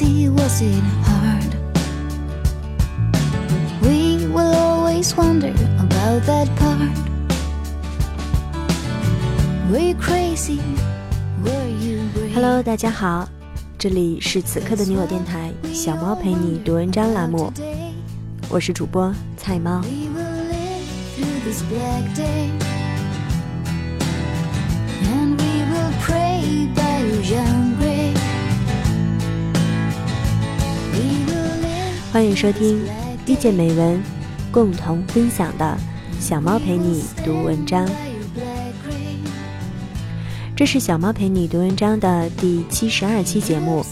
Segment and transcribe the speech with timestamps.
[0.00, 1.56] Was it hard?
[3.82, 6.96] We will always wonder about that part.
[9.68, 10.60] Were you crazy?
[11.42, 12.32] Were you brave?
[12.32, 13.28] Hello，大家好，
[13.76, 17.52] 这里是此刻的你我电台小猫陪你读文章栏目，
[18.48, 19.80] 我是主播菜猫。
[19.80, 20.86] We will live
[21.16, 22.52] through this black day.
[25.02, 27.77] And we will pray by your young
[32.10, 32.82] 欢迎收听
[33.26, 34.02] 遇见美文，
[34.50, 35.76] 共同分享的
[36.18, 37.86] 小猫陪你读文章。
[40.56, 43.84] 这是小猫陪你读文章的第七十二期节目，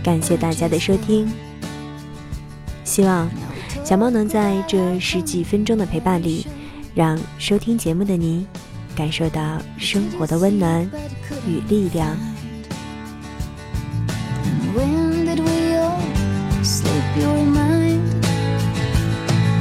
[0.00, 1.28] 感谢大家的收听。
[2.84, 3.28] 希望
[3.84, 6.46] 小猫能在这十几分钟的陪伴里，
[6.94, 8.46] 让收听节目的你
[8.94, 10.88] 感受到生活的温暖
[11.48, 12.16] 与力量。
[17.16, 18.02] Your mind?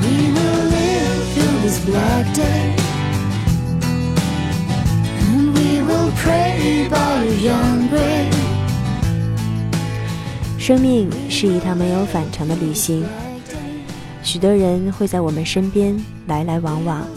[0.02, 2.76] We will live through this black day.
[5.22, 8.34] And we will pray by your young grave.
[10.58, 13.04] 生命是一趟没有返程的旅行，
[14.22, 17.08] 许多人会在我们身边来来往往，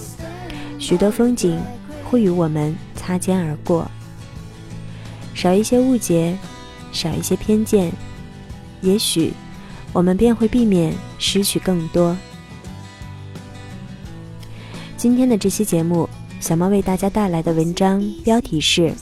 [0.79, 1.61] 许多风景
[2.05, 3.91] 会与我们擦肩而过。
[5.35, 6.39] 少一些误解，
[6.93, 7.93] 少一些偏见，
[8.81, 9.35] 也许
[9.93, 12.17] 我们便会避免失去更多。
[14.97, 16.09] 今天的这期节目，
[16.41, 18.93] 小猫为大家带来的文章标题是：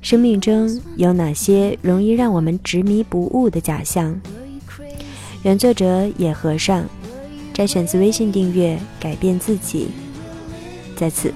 [0.00, 4.18] 生命中有哪些容易让我们执迷不悟的假象？
[5.42, 6.84] 原作者野和尚，
[7.52, 9.88] 摘选自微信订阅“改变自己”。
[10.96, 11.34] 在此，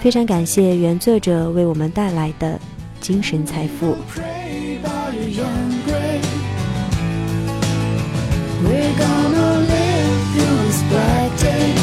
[0.00, 2.58] 非常感谢原作者为我们带来的
[3.00, 3.94] 精神财富。
[8.64, 11.81] We're gonna live through this black day.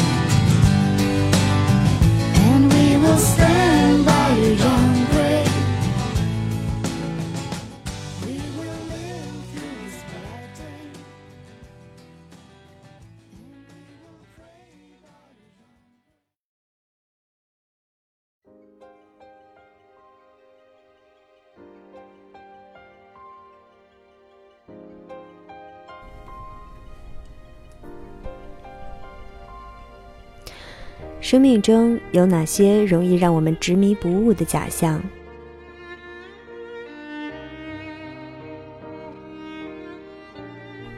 [31.30, 35.00] 生命中有哪些容易让我们执迷不悟的假象？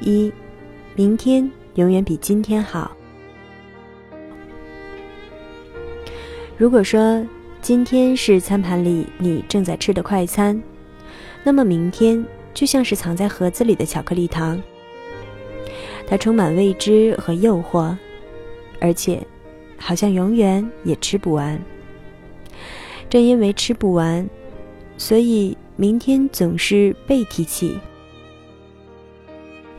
[0.01, 0.33] 一，
[0.95, 2.97] 明天永远比今天好。
[6.57, 7.23] 如果说
[7.61, 10.59] 今天是餐盘里你正在吃的快餐，
[11.45, 14.59] 那么明天就像是藏在盒子里的巧克力糖，
[16.07, 17.95] 它充满未知和诱惑，
[18.81, 19.23] 而且
[19.85, 21.61] 好像永远也吃不完。
[23.11, 24.27] 正因为吃不完，
[24.97, 27.77] 所以明天总是被提起。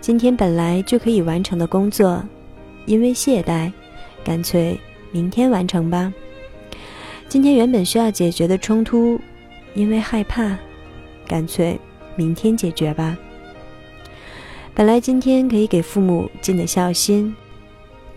[0.01, 2.21] 今天本来就可以完成的工作，
[2.85, 3.71] 因为懈怠，
[4.23, 4.77] 干脆
[5.11, 6.13] 明天完成吧。
[7.29, 9.19] 今天原本需要解决的冲突，
[9.73, 10.57] 因为害怕，
[11.25, 11.79] 干脆
[12.15, 13.17] 明天解决吧。
[14.75, 17.33] 本来今天可以给父母尽的孝心，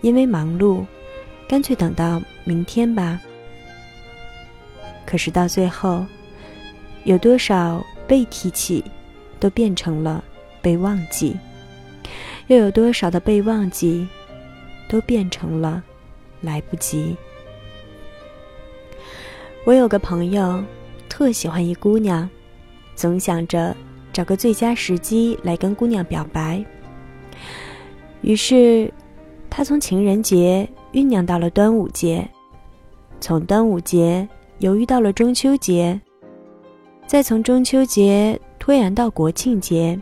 [0.01, 0.85] 因为忙碌，
[1.47, 3.19] 干脆等到明天吧。
[5.05, 6.05] 可是到最后，
[7.05, 8.83] 有多少被提起，
[9.39, 10.21] 都变成了
[10.61, 11.33] 被忘记；
[12.47, 14.05] 又有多少的被忘记，
[14.89, 15.81] 都变成了
[16.41, 17.15] 来不及。
[19.63, 20.61] 我有个朋友，
[21.07, 22.29] 特喜欢一姑娘，
[22.95, 23.75] 总想着
[24.11, 26.63] 找个最佳时机来跟姑娘表白。
[28.21, 28.91] 于是，
[29.49, 32.27] 他从情人节酝酿到了端午节，
[33.19, 34.27] 从端午节
[34.59, 35.99] 犹豫到了中秋节，
[37.05, 39.99] 再从中秋节拖延到国庆节，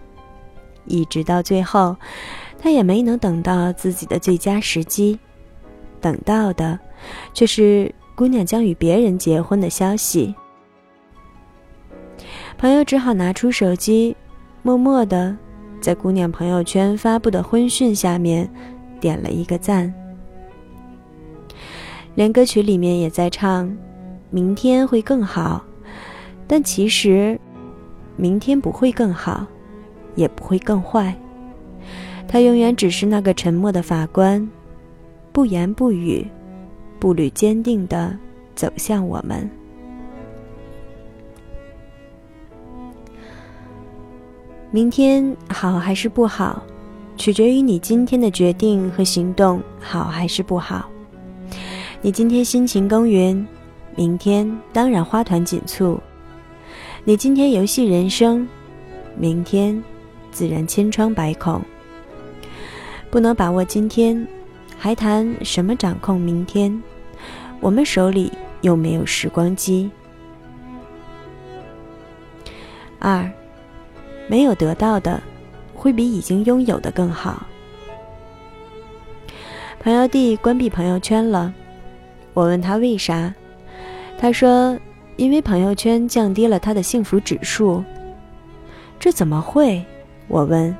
[0.85, 1.95] 一直到最后，
[2.59, 5.19] 他也没能等到自己的最佳时机，
[5.99, 6.79] 等到的
[7.33, 10.33] 却是姑娘将与别人结婚的消息。
[12.57, 14.15] 朋友只好拿出手机，
[14.61, 15.35] 默默的
[15.81, 18.49] 在姑娘朋友圈发布的婚讯下面
[18.99, 19.93] 点了一个赞，
[22.15, 23.71] 连歌曲里面也在唱
[24.31, 25.63] “明天会更好”，
[26.47, 27.39] 但其实
[28.15, 29.45] 明天不会更好，
[30.15, 31.13] 也不会更坏。
[32.27, 34.49] 他永远只是那个沉默的法官，
[35.31, 36.25] 不言不语，
[36.99, 38.17] 步履坚定地
[38.55, 39.49] 走向我们。
[44.71, 46.63] 明天好还是不好，
[47.17, 50.89] 取决于你今天的决定和行动好还是不好。
[52.05, 53.47] 你今天辛勤耕耘，
[53.95, 55.99] 明天当然花团锦簇；
[57.03, 58.47] 你今天游戏人生，
[59.17, 59.83] 明天
[60.31, 61.59] 自然千疮百孔。
[63.09, 64.27] 不能把握今天，
[64.77, 66.79] 还谈什么掌控明天？
[67.59, 68.31] 我们手里
[68.61, 69.89] 又没有时光机。
[72.99, 73.27] 二，
[74.27, 75.19] 没有得到的，
[75.73, 77.47] 会比已经拥有的更好。
[79.79, 81.51] 朋友弟关闭朋友圈了，
[82.35, 83.33] 我问他为啥，
[84.19, 84.77] 他说
[85.15, 87.83] 因为朋友圈降低了他的幸福指数。
[88.99, 89.83] 这怎么会？
[90.27, 90.75] 我问。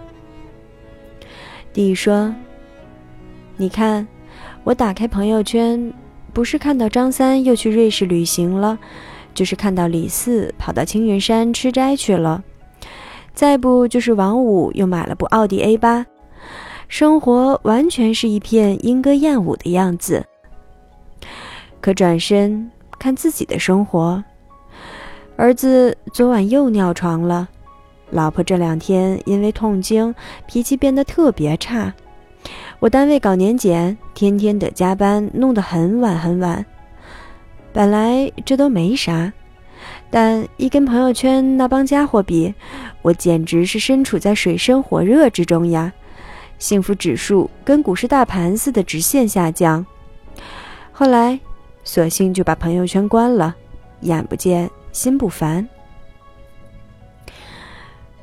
[1.71, 2.35] D 说
[3.57, 4.05] ：“你看，
[4.63, 5.93] 我打开朋友圈，
[6.33, 8.77] 不是看到张三又去瑞士旅行了，
[9.33, 12.43] 就是看到李四跑到青云山吃斋去了，
[13.33, 16.05] 再不就是王五又买了部奥迪 A 八，
[16.89, 20.25] 生活完全是一片莺歌燕舞的样子。
[21.85, 22.67] 可转身
[22.97, 24.23] 看自己的生活，
[25.35, 27.47] 儿子昨晚又尿床了。”
[28.09, 30.15] 老婆这两天因为痛经，
[30.47, 31.93] 脾气变得特别差。
[32.79, 36.65] 我单位搞年检，天天得加班，弄得很晚很晚。
[37.71, 39.31] 本来这都没啥，
[40.09, 42.51] 但一跟朋友圈那帮家伙比，
[43.03, 45.93] 我简直是身处在水深火热之中呀！
[46.57, 49.85] 幸福指数跟股市大盘似的直线下降。
[50.91, 51.39] 后来，
[51.85, 53.55] 索性就把朋友圈关了，
[54.01, 55.65] 眼不见心不烦。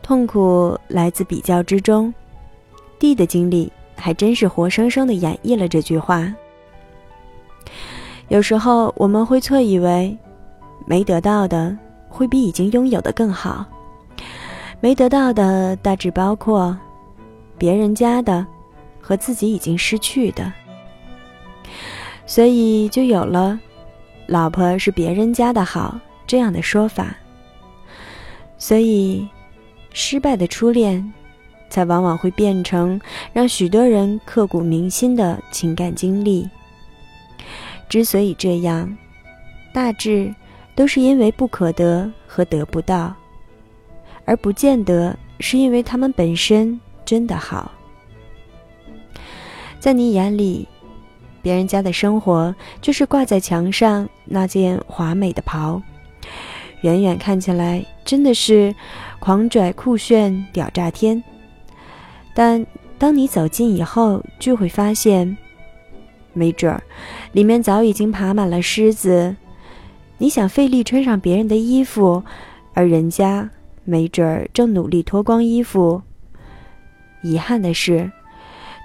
[0.02, 2.12] 痛苦来自比较之中
[2.98, 6.30] ，D 的经历还真是活生生的演绎了这句话。
[8.28, 10.14] 有时候我们会错以为，
[10.86, 11.76] 没得到的
[12.08, 13.64] 会比已经拥有的更好。
[14.80, 16.76] 没得到的大致包括
[17.56, 18.44] 别人家的
[19.00, 20.52] 和自己已经失去的，
[22.32, 23.60] 所以就有了
[24.26, 27.14] “老婆是别人家的好”这样的说法。
[28.56, 29.28] 所以。
[29.94, 31.12] 失败的初恋，
[31.68, 32.98] 才往往会变成
[33.30, 36.48] 让许多人刻骨铭心的情感经历。
[37.90, 38.96] 之所以这样，
[39.74, 40.34] 大致
[40.74, 43.14] 都是因为不可得和得不到，
[44.24, 47.70] 而不见得是因为他们本身真的好。
[49.78, 50.66] 在你眼里，
[51.42, 55.82] 别人家的生活就是挂在墙上那件华美的袍，
[56.82, 58.74] 远远看起来真的是。
[59.24, 61.22] 狂拽酷炫屌炸天，
[62.34, 62.66] 但
[62.98, 65.36] 当你走近以后，就会发现，
[66.32, 66.82] 没准儿
[67.30, 69.36] 里面早已经爬满了虱子。
[70.18, 72.20] 你想费力穿上别人的衣服，
[72.74, 73.48] 而人家
[73.84, 76.02] 没准儿正努力脱光衣服。
[77.22, 78.10] 遗憾的是，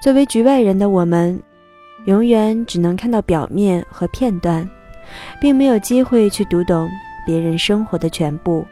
[0.04, 1.42] 作为局外人的我们，
[2.08, 4.68] 永远只能看到表面和片段，
[5.42, 6.90] 并没有机会去读懂
[7.26, 8.66] 别人生活的全部。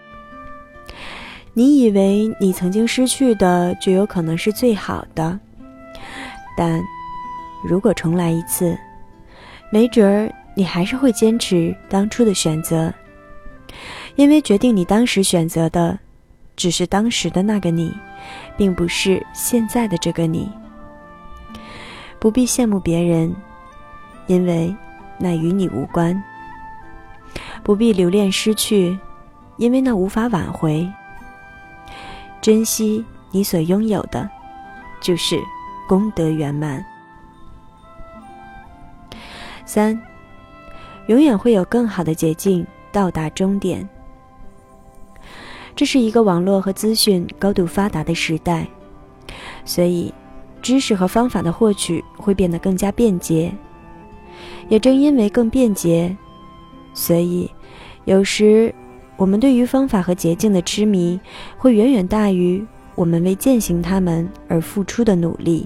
[1.53, 5.37] 你以为你曾经失去的就有可能是最好的，
[6.57, 6.81] 但
[7.67, 8.77] 如果重来一次，
[9.69, 12.93] 没准儿你还是会坚持当初的选择，
[14.15, 15.99] 因为决定你当时选择的，
[16.55, 17.93] 只是当时的那个你，
[18.55, 20.49] 并不是现在的这个你。
[22.19, 23.35] 不必羡慕别人，
[24.27, 24.75] 因为
[25.19, 26.15] 那与你无关；
[27.63, 28.97] 不必留恋失去，
[29.57, 30.87] 因为那无法挽回。
[32.41, 34.29] 珍惜你所拥有的，
[35.01, 35.39] 就是
[35.87, 36.83] 功德圆满。
[39.65, 39.99] 三，
[41.07, 43.87] 永远会有更好的捷径到达终点。
[45.75, 48.65] 这是一个网络和资讯高度发达的时代，
[49.65, 50.13] 所以
[50.65, 53.53] 知识和方法的获取会变得更加便捷。
[54.67, 56.17] 也正因为更便捷，
[56.95, 57.47] 所以
[58.05, 58.73] 有时。
[59.17, 61.17] 我们对于方法和捷径的痴迷，
[61.57, 62.61] 会远远大于
[62.95, 65.65] 我们为践行它们而付出的努力。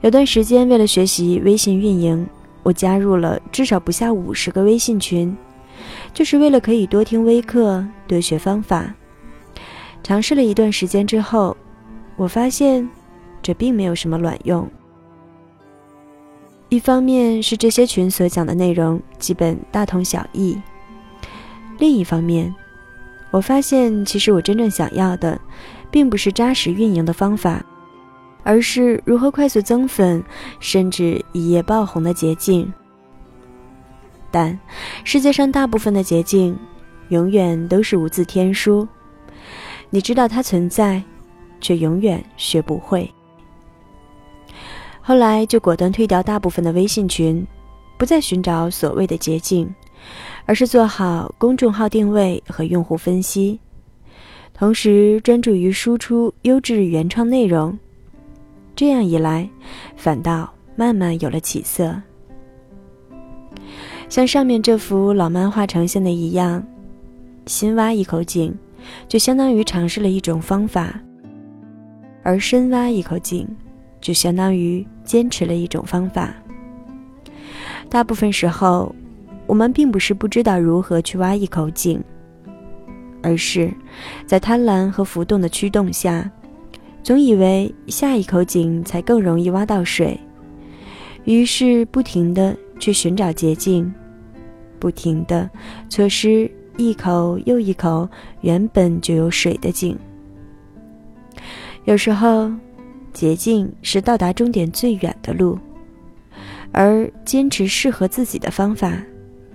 [0.00, 2.24] 有段时间，为了学习微信运营，
[2.62, 5.36] 我加入了至少不下五十个微信群，
[6.14, 8.94] 就是为了可以多听微课、多学方法。
[10.04, 11.56] 尝试了一段时间之后，
[12.20, 12.86] 我发现
[13.40, 14.70] 这并没有什么卵用。
[16.68, 20.60] 一方面是这些群所讲的内容基本大同小异。
[21.78, 22.54] 另一方面，
[23.30, 25.40] 我发现其实我真正想要的，
[25.90, 27.64] 并不是扎实运营的方法，
[28.42, 30.22] 而是如何快速增粉，
[30.58, 32.70] 甚至一夜爆红的捷径。
[34.30, 34.60] 但
[35.04, 36.54] 世界上大部分的捷径，
[37.08, 38.86] 永远都是无字天书。
[39.88, 41.02] 你知道它存在，
[41.60, 43.08] 却永远学不会。
[45.00, 47.44] 后来就果断退掉大部分的微信群，
[47.98, 49.72] 不再寻找所谓的捷径，
[50.46, 53.58] 而是做好公众号定位和用户分析，
[54.54, 57.76] 同时专注于输出优质原创内容。
[58.76, 59.48] 这样一来，
[59.96, 62.00] 反倒慢慢有了起色。
[64.08, 66.64] 像上面这幅老漫画呈现的一样，
[67.46, 68.56] 新挖一口井，
[69.08, 70.86] 就相当于尝试了一种方法；
[72.22, 73.46] 而深挖一口井，
[74.00, 76.34] 就相当于坚持了一种方法。
[77.88, 78.94] 大部分时候，
[79.46, 82.02] 我们并不是不知道如何去挖一口井，
[83.22, 83.72] 而是
[84.26, 86.30] 在贪婪和浮动的驱动下，
[87.02, 90.18] 总以为下一口井才更容易挖到水，
[91.24, 93.92] 于是不停的去寻找捷径。
[94.78, 95.50] 不停的
[95.90, 98.08] 错失一口又一口
[98.40, 99.94] 原本就有水的井。
[101.84, 102.50] 有时候，
[103.12, 105.58] 捷径是到达终点最远的路，
[106.72, 109.02] 而坚持适合自己的方法，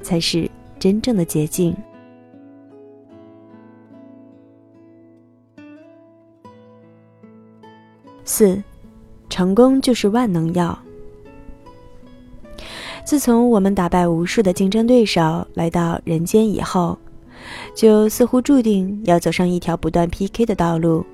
[0.01, 1.75] 才是真正的捷径。
[8.25, 8.61] 四，
[9.29, 10.77] 成功就是万能药。
[13.05, 16.97] 自从我们打败无数的竞争对手来到人间以后，
[17.75, 21.05] 就似乎注定要走上一条不断 PK 的道路。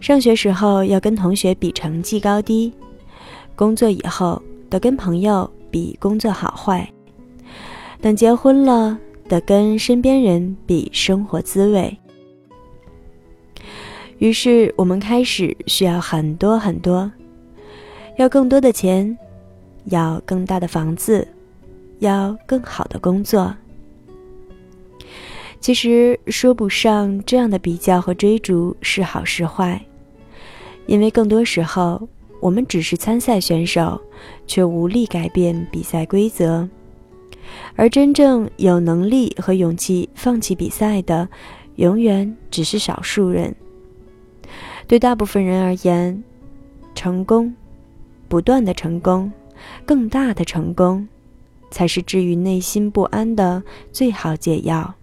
[0.00, 2.72] 上学时候要跟同学比成绩高低，
[3.54, 6.88] 工作以后得跟朋友比工作好坏，
[8.00, 8.98] 等结婚了
[9.28, 11.96] 得跟身边人比生活滋味。
[14.18, 17.10] 于是我们开始需要很多很多，
[18.16, 19.16] 要更多的钱。
[19.90, 21.24] 要更大的房子，
[22.00, 23.54] 要更好的工作。
[25.60, 29.84] 其实说不上这样的比较和追逐是好是坏，
[30.86, 32.08] 因为更多时候
[32.40, 34.00] 我们只是参赛选手，
[34.46, 36.68] 却无力改变比赛规则。
[37.74, 41.28] 而真正有能力和勇气放弃比赛的，
[41.76, 43.54] 永远只是少数人。
[44.86, 46.22] 对大部分人而言，
[46.94, 47.54] 成功，
[48.28, 49.32] 不断的成功。
[49.84, 51.08] 更大的成功，
[51.70, 54.94] 才是治愈内心不安的最好解药。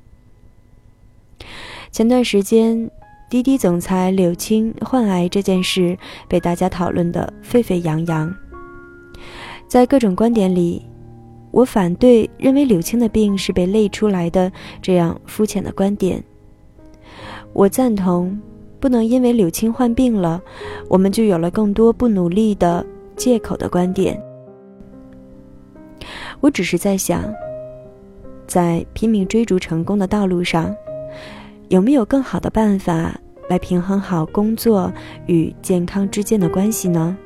[1.92, 2.90] 前段时间，
[3.30, 5.98] 滴滴总裁柳青患癌这件事
[6.28, 8.34] 被大家讨论得沸沸扬扬。
[9.68, 10.82] 在各种观点里，
[11.52, 16.24] 我反对认为柳青的病是被累出来的这样肤浅的观点。
[17.54, 18.40] 我赞同，
[18.80, 20.42] 不能因为柳青患病了，
[20.90, 22.86] 我们就有了更多不努力的
[23.16, 24.20] 借口的观点。
[26.40, 27.24] 我只是在想，
[28.46, 30.76] 在拼命追逐成功的道路上，
[31.74, 34.94] 有没有更好的办法来平衡好工作
[35.26, 37.18] 与健康之间的关系呢？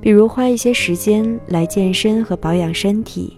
[0.00, 3.36] 比如花一些时间来健身和保养身体，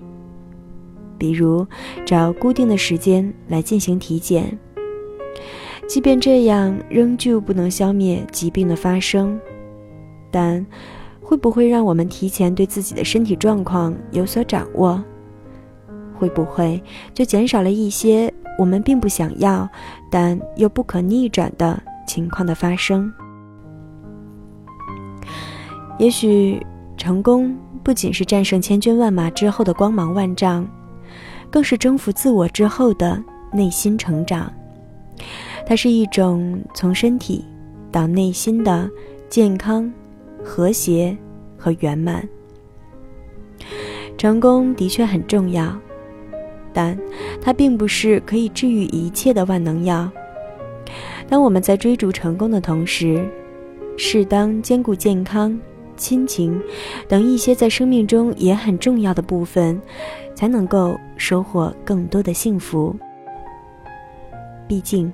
[1.19, 1.67] 比如
[2.07, 4.57] 找固定的时间来进行体检。
[5.89, 9.37] 即便这样仍旧不能消灭疾病的发生，
[10.31, 10.65] 但。
[11.27, 15.03] 会不会让我们提前对自己的身体状况有所掌握？
[16.19, 19.69] 会不会就减少了一些我们并不想要，
[20.11, 23.13] 但又不可逆转的情况的发生？
[25.99, 26.65] 也许
[26.97, 30.67] 成功不仅是战胜千军万马之后的光芒万丈，
[31.51, 34.53] 更是征服自我之后的内心成长。
[35.67, 37.45] 它是一种从身体
[37.93, 38.91] 到内心的
[39.29, 39.93] 健康。
[40.47, 41.17] 和谐
[41.57, 42.23] 和圆满，
[44.19, 45.75] 成功的确很重要，
[46.75, 46.99] 但
[47.41, 50.11] 它并不是可以治愈一切的万能药。
[51.29, 53.27] 当我们在追逐成功的同时，
[53.97, 55.59] 适当兼顾健康、
[55.97, 56.61] 亲情
[57.09, 59.81] 等一些在生命中也很重要的部分，
[60.35, 62.95] 才能够收获更多的幸福。
[64.67, 65.13] 毕竟，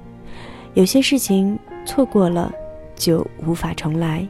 [0.75, 2.53] 有些事情错过了
[2.97, 4.27] 就无法重来。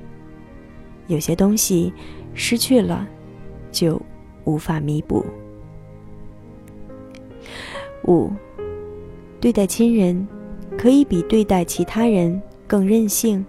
[1.07, 1.93] 有些东西
[2.35, 3.07] 失去了，
[3.73, 4.01] 就
[4.45, 5.25] 无法弥补。
[8.07, 8.31] 五，
[9.41, 10.27] 对待亲人
[10.79, 13.45] 可以比对待其他人更任性。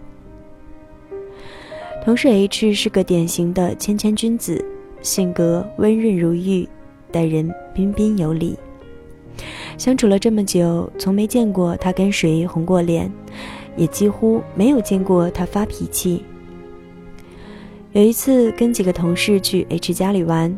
[2.03, 4.63] 同事 H 是个典型的谦谦君子，
[5.01, 6.67] 性格温润如玉，
[7.11, 8.57] 待人彬彬有礼。
[9.77, 13.11] 相处了这么久，从没见过他跟谁红过脸，
[13.77, 16.23] 也几乎没有见过他发脾气。
[17.93, 20.57] 有一次跟几个同事去 H 家里玩，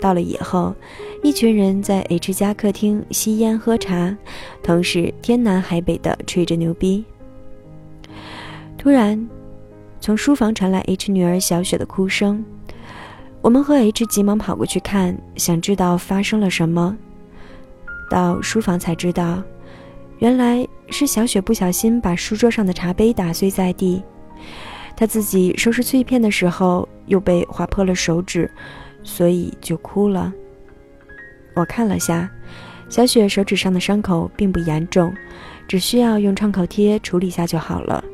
[0.00, 0.74] 到了以后，
[1.22, 4.16] 一群人在 H 家客厅吸烟喝茶，
[4.62, 7.04] 同时天南海北的吹着牛逼。
[8.78, 9.28] 突然，
[10.00, 12.44] 从书房传来 H 女儿小雪的哭声，
[13.40, 16.96] 我们和 H 急忙跑过去看，想知道发生了什么。
[18.08, 19.42] 到书房才知道，
[20.18, 24.00] 原来是小雪不小心把书桌上的茶杯打碎在地，
[24.96, 28.48] 她自己收拾碎片的时候又被划破了手指，
[29.06, 30.32] 所以就哭了。
[31.54, 32.28] 我看了下，
[32.90, 35.14] 小雪手指上的伤口并不严重，
[35.66, 38.04] 只需要用创口贴处理下就好了。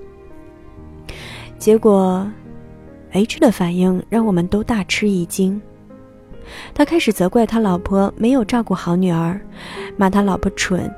[1.58, 2.30] 结果
[3.12, 5.60] ，H 的反应让我们都大吃一惊。
[6.74, 9.40] 他开始责怪他老婆没有照顾好女儿，
[9.96, 10.92] 骂他老婆蠢，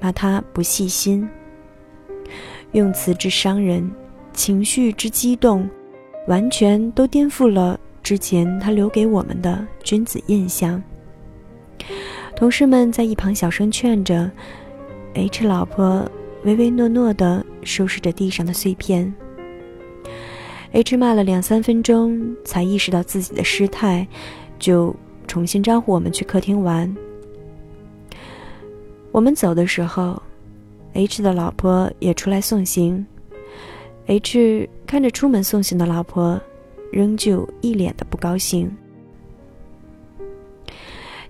[0.00, 1.28] 骂他不细心。
[2.72, 3.90] 用词之伤人，
[4.32, 5.68] 情绪之激动，
[6.26, 10.80] 完全都颠覆了之前他留给我们的君子印象。
[12.36, 14.30] 同事们在一旁小声劝着
[15.14, 16.08] ，H 老婆
[16.44, 19.12] 唯唯诺诺地收拾着地上的碎片。
[20.70, 24.06] H 骂了两三分钟，才意识到自己的失态，
[24.56, 24.94] 就
[25.26, 26.96] 重新招呼我们去客厅玩。
[29.10, 30.22] 我们走的时候
[30.92, 33.04] ，H 的老婆也出来送行。
[34.06, 36.40] H 看着出门送行的老婆，
[36.92, 38.70] 仍旧一脸的不高兴。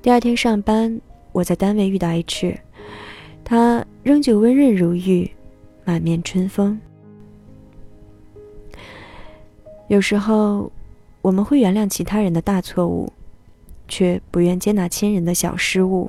[0.02, 1.00] 第二天上班，
[1.32, 2.58] 我在单位遇到 H，
[3.44, 5.30] 他仍旧温润如玉，
[5.84, 6.80] 满面春风。
[9.88, 10.70] 有时候，
[11.22, 13.12] 我们会原谅其他人的大错误，
[13.88, 16.08] 却不愿接纳亲人的小失误。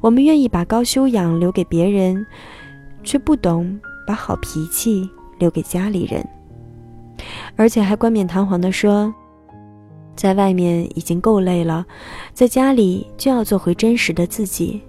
[0.00, 2.26] 我们愿意把高修养留给别人，
[3.02, 6.26] 却不懂把好脾气留给家里人，
[7.56, 9.12] 而且还冠冕堂皇地说，
[10.16, 11.86] 在外面已经够累了，
[12.32, 14.80] 在家里就要做回真实的自己。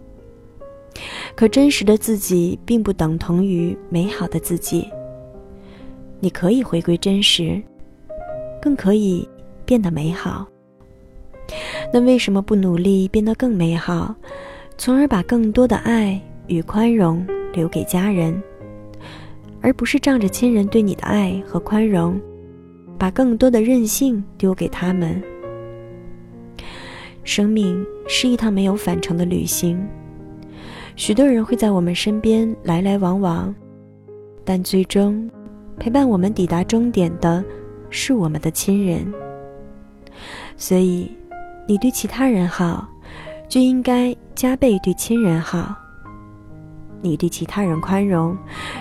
[1.36, 4.88] 可真实的自己并不等同于美好的自己。
[6.20, 7.62] 你可以回归真实，
[8.62, 9.28] 更可以
[9.66, 10.46] 变得美好。
[11.94, 14.14] 那为什么不努力变得更美好，
[14.78, 18.42] 从而把更多的爱与宽容留给家人，
[19.62, 22.20] 而不是仗着亲人对你的爱和宽容，
[22.98, 25.22] 把更多的任性丢给他们？
[27.24, 29.80] 生命是一趟没有返程的旅行，
[30.96, 33.54] 许多人会在我们身边来来往往，
[34.44, 35.30] 但最终。
[35.80, 37.44] 陪伴我们抵达终点的，
[37.90, 39.12] 是我们的亲人。
[40.56, 41.10] 所以，
[41.68, 42.88] 你对其他人好，
[43.50, 45.74] 就应该加倍对亲人好；
[47.02, 48.38] 你对其他人宽容，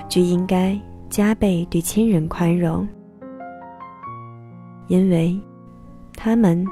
[0.08, 0.78] 就应该
[1.08, 2.86] 加倍对亲人宽容。
[4.88, 5.38] 因为，
[6.16, 6.66] 他们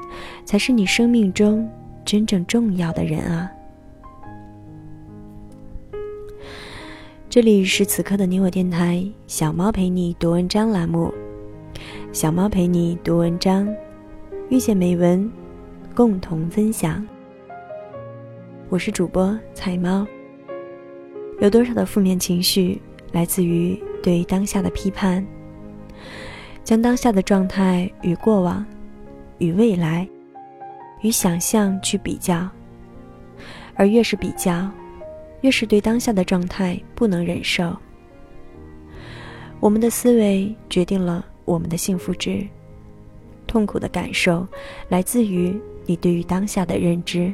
[0.45, 1.67] 才是你生命中
[2.05, 3.49] 真正重要的人啊。
[7.29, 11.13] 这里是此刻的你我电台，小猫陪你读文章栏目，
[12.11, 13.67] 小猫陪你读文章，
[14.49, 15.31] 遇见美文，
[15.95, 17.05] 共同分享。
[18.67, 20.05] 我是主播彩猫。
[21.39, 25.25] 有多少的负面情绪来自于对当下的批判？
[26.63, 28.65] 将当下的状态与过往、
[29.37, 30.07] 与未来、
[31.01, 32.47] 与想象去比较，
[33.75, 34.69] 而越是比较。
[35.41, 37.73] 越是对当下的状态不能忍受，
[39.61, 42.45] 我们的思维决定了我们的幸福值。
[43.47, 44.45] 痛苦的感受
[44.89, 47.33] 来自于你对于当下的认知。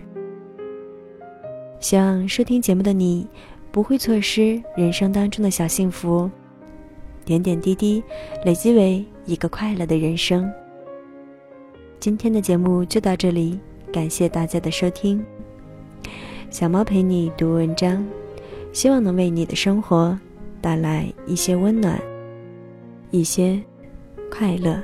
[1.80, 3.28] 希望收听节目的你
[3.76, 6.32] 不会错失人生当中的小幸福，
[7.26, 8.02] 点点滴滴
[8.46, 10.50] 累积为一个快乐的人生。
[12.00, 13.60] 今天的节目就到这里，
[13.92, 15.22] 感谢大家的收听。
[16.50, 18.02] 小猫陪你读文章，
[18.72, 20.18] 希望能为你的生活
[20.62, 22.02] 带来一些温暖，
[23.12, 23.62] 一些
[24.32, 24.82] 快乐。